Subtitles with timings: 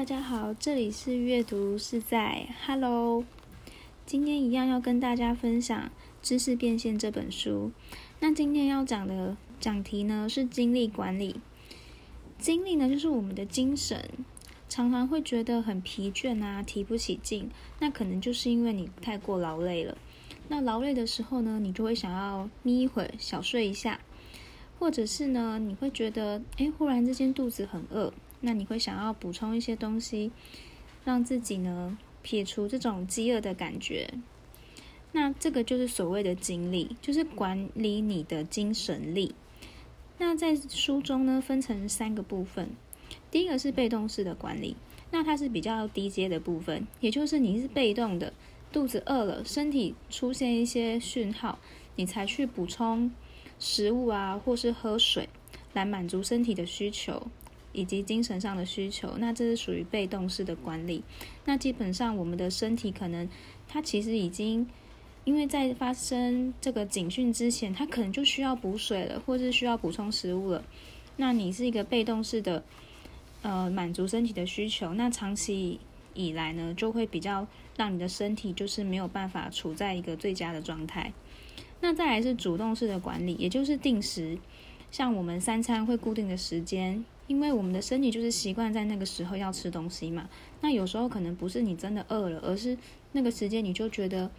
[0.00, 3.22] 大家好，这里是阅读是在 Hello。
[4.06, 5.78] 今天一样要跟大家分享
[6.22, 7.70] 《知识变现》这本书。
[8.18, 11.38] 那今天要讲的讲题呢是精力管理。
[12.38, 14.02] 精力呢就是我们的精神，
[14.70, 17.50] 常常会觉得很疲倦啊，提不起劲。
[17.78, 19.98] 那可能就是因为你太过劳累了。
[20.48, 24.00] 那劳累的时候呢，你就会想要眯一会儿，小睡一下。
[24.80, 30.32] 或者是呢，你会觉得，哎，忽然之间肚子很饿，那你会想要补充一些东西，
[31.04, 34.14] 让自己呢撇除这种饥饿的感觉。
[35.12, 39.34] 那这个就是所谓的精力，就是管理你的精神力。
[40.16, 42.70] 那在书中呢，分成三个部分。
[43.30, 44.76] 第一个是被动式的管理，
[45.10, 48.32] 那它是比较低阶的部分，也就是你是被动的，
[48.72, 51.58] 肚子饿了，身体出现一些讯号，
[51.96, 53.10] 你才去补充。
[53.60, 55.28] 食物啊，或是喝水，
[55.74, 57.28] 来满足身体的需求
[57.72, 61.04] 以及精神上的需求，那这是属于被动式的管理。
[61.44, 63.28] 那基本上我们的身体可能，
[63.68, 64.66] 它其实已经，
[65.24, 70.64] 因为在发生这个警讯之前，它可能就需要补水了，或是需要补充食物了。
[71.16, 72.64] 那你是一个被动式的，
[73.42, 75.78] 呃，满足身体的需求，那长期
[76.14, 77.46] 以来呢，就会比较
[77.76, 81.12] 让你的身体就是没有办法处在一个最佳的状态。
[81.80, 84.38] 那再来是主动式的管理，也就是定时，
[84.90, 90.28] 像我们三餐会固定的时间，因为我们的身体就是习惯在那个时候要吃东西嘛。
[90.60, 92.76] 那有时候可能不是你真的饿了，而是
[93.12, 94.30] 那个时间你就觉得，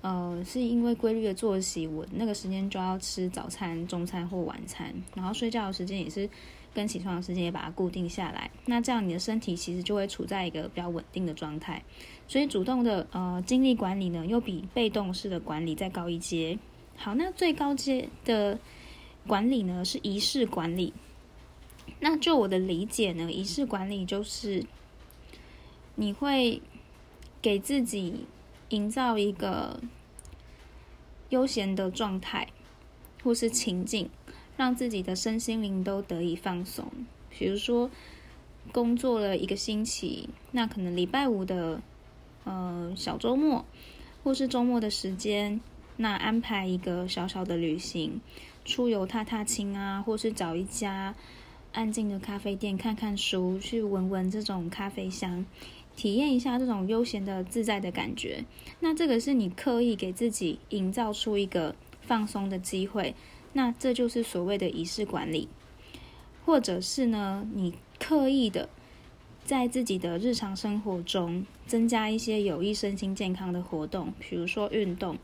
[0.00, 6.28] 呃，是因为规律的作息，我那个时间就要吃早餐、中餐或晚餐，然后睡觉的时间也是
[6.72, 8.50] 跟起床的时间也把它固定下来。
[8.64, 11.82] 那这样你的身体其实就会处在一个比较稳定的状态。
[12.26, 16.58] 所以主动的呃精力管理呢，又比被动式的管理再高一阶。
[17.02, 18.58] 好，那最高阶的
[19.26, 20.92] 管理呢是仪式管理。
[21.98, 24.66] 那就我的理解呢，仪式管理就是
[25.94, 26.60] 你会
[27.40, 28.26] 给自己
[28.68, 29.80] 营造一个
[31.30, 32.46] 悠闲的状态，
[33.24, 34.10] 或是情境，
[34.58, 36.86] 让自己的身心灵都得以放松。
[37.30, 37.90] 比如说，
[38.72, 41.80] 工作了一个星期，那可能礼拜五的
[42.44, 43.64] 呃小周末，
[44.22, 45.58] 或是周末的时间。
[46.00, 48.22] 那安排一个小小的旅行，
[48.64, 51.14] 出游踏踏青啊，或是找一家
[51.72, 55.44] 安静的咖啡店看看书，去闻闻这种咖啡香，
[55.94, 58.46] 体验一下这种悠闲的自在的感觉。
[58.80, 63.14] 那这个是你刻意给自己营造出一个放松的机会，
[63.52, 65.48] 那这就是所谓的仪式管理，
[66.46, 68.70] 或者是呢，你刻意的
[69.44, 75.18] 在自己的日常生活中增加一些有益身心健康的活动，比如说运动。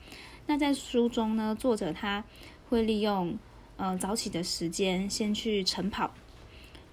[0.46, 2.24] 那在书中呢，作者他
[2.68, 3.38] 会利用
[3.76, 6.14] 呃早起的时间先去晨跑，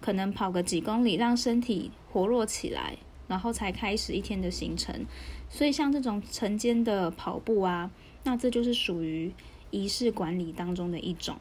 [0.02, 2.98] 可能跑个几公里，让身体活络起来，
[3.28, 5.06] 然后才开始一天的行程。
[5.50, 7.92] 所以像这种晨间的跑步啊，
[8.24, 9.32] 那这就是属于
[9.70, 11.38] 仪式管理当中的一种。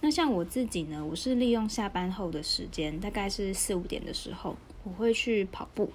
[0.00, 5.92] 那像我自己呢，我是利用下班后的时间，大概是四五点的时候，我会去跑步。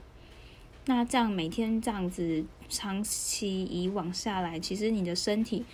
[0.85, 5.65] 那这样每天这样子长期以往下来，其实你的身体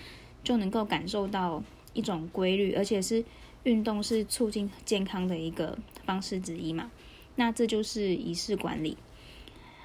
[0.43, 1.61] 就能够感受到
[1.93, 3.23] 一种规律，而且是
[3.63, 6.89] 运动是促进健康的一个方式之一嘛。
[7.35, 8.97] 那这就是仪式管理。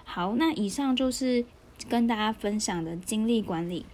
[0.04, 1.44] 好，那以上就是
[1.88, 3.84] 跟大家分享的精力管理。